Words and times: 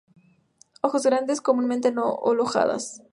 Hojas 0.81 1.05
grandes, 1.05 1.41
comúnmente 1.41 1.91
no 1.91 2.19
alojadas. 2.25 3.03